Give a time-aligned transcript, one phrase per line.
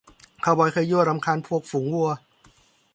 [0.43, 2.09] คาวบอยเคยยั่วรำคาญพวกฝูงวัว